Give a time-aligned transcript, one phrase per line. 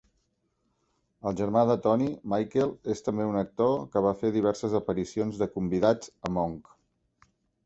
[1.31, 5.51] El germà de Tony, Michael, és també un actor que va fer diverses aparicions de
[5.59, 6.75] convidats a "Monk".